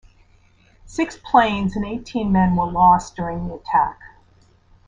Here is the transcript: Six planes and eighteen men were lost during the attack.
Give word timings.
Six 0.87 1.15
planes 1.23 1.75
and 1.75 1.85
eighteen 1.85 2.31
men 2.31 2.55
were 2.55 2.65
lost 2.65 3.15
during 3.15 3.47
the 3.47 3.53
attack. 3.53 3.99